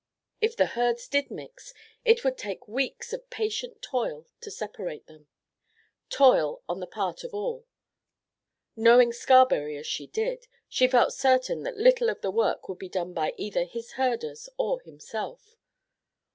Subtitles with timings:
[0.41, 6.63] If the herds did mix, it would take weeks of patient toil to separate them—toil
[6.67, 7.67] on the part of all.
[8.75, 12.89] Knowing Scarberry as she did, she felt certain that little of the work would be
[12.89, 15.55] done by either his herders or himself.